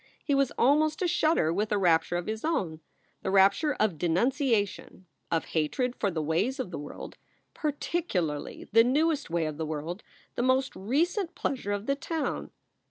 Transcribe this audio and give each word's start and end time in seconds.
He 0.25 0.33
was 0.33 0.51
almost 0.57 1.01
ashudder 1.01 1.53
with 1.53 1.71
a 1.71 1.77
rapture 1.77 2.15
of 2.17 2.25
his 2.25 2.43
own, 2.43 2.79
the 3.21 3.29
rapture 3.29 3.75
of 3.75 3.99
denunciation, 3.99 5.05
of 5.29 5.45
hatred 5.53 5.95
for 5.95 6.09
the 6.09 6.23
ways 6.23 6.59
of 6.59 6.71
the 6.71 6.79
world, 6.79 7.19
particu 7.53 8.23
larly 8.25 8.67
the 8.71 8.83
newest 8.83 9.29
way 9.29 9.45
of 9.45 9.57
the 9.57 9.65
world, 9.67 10.01
the 10.33 10.41
most 10.41 10.75
recent 10.75 11.35
pleasure 11.35 11.71
of 11.71 11.85
the 11.85 11.95
town. 11.95 12.49